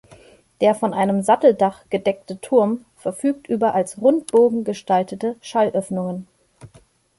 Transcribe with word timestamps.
Der 0.61 0.73
von 0.73 0.95
einem 0.95 1.21
Satteldach 1.21 1.83
gedeckte 1.91 2.41
Turm 2.41 2.85
verfügt 2.97 3.45
über 3.45 3.75
als 3.75 4.01
Rundbogen 4.01 4.63
gestaltete 4.63 5.35
Schallöffnungen. 5.41 6.25